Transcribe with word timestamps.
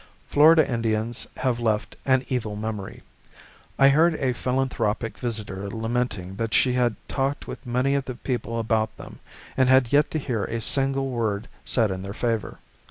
Florida 0.25 0.67
Indians 0.67 1.27
have 1.37 1.59
left 1.59 1.95
an 2.07 2.25
evil 2.27 2.55
memory. 2.55 3.03
I 3.77 3.89
heard 3.89 4.15
a 4.15 4.33
philanthropic 4.33 5.19
visitor 5.19 5.69
lamenting 5.69 6.37
that 6.37 6.55
she 6.55 6.73
had 6.73 6.95
talked 7.07 7.45
with 7.45 7.67
many 7.67 7.93
of 7.93 8.05
the 8.05 8.15
people 8.15 8.59
about 8.59 8.97
them, 8.97 9.19
and 9.55 9.69
had 9.69 9.93
yet 9.93 10.09
to 10.09 10.17
hear 10.17 10.45
a 10.45 10.59
single 10.59 11.11
word 11.11 11.47
said 11.65 11.91
in 11.91 12.01
their 12.01 12.15
favor. 12.15 12.57